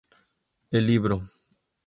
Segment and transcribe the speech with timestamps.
[0.71, 1.21] El libro.